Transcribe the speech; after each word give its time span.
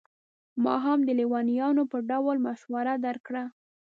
ما 0.63 0.75
هم 0.85 0.99
د 1.07 1.09
لېونیانو 1.19 1.83
په 1.91 1.97
ډول 2.09 2.37
مشوره 2.45 2.93
درکړه. 3.05 3.43